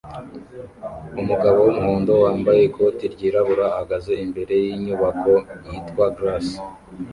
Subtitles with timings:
[1.21, 5.31] Umugabo wumuhondo wambaye ikoti ryirabura ahagaze imbere yinyubako
[5.67, 6.57] yitwa Grace